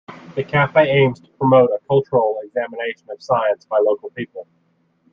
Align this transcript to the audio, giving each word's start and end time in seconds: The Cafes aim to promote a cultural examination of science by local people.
The 0.35 0.43
Cafes 0.43 0.87
aim 0.89 1.13
to 1.13 1.27
promote 1.37 1.69
a 1.69 1.79
cultural 1.87 2.39
examination 2.43 3.03
of 3.11 3.21
science 3.21 3.65
by 3.65 3.77
local 3.77 4.09
people. 4.09 4.47